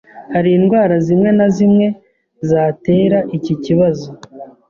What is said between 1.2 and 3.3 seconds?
na zimwe zatera